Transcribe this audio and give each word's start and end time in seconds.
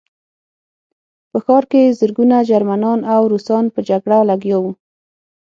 په 1.29 1.37
ښار 1.45 1.63
کې 1.71 1.95
زرګونه 1.99 2.35
جرمنان 2.49 2.99
او 3.13 3.21
روسان 3.31 3.65
په 3.73 3.79
جګړه 3.89 4.17
لګیا 4.29 4.57
وو 4.59 4.71